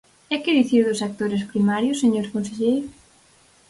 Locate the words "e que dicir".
0.33-0.81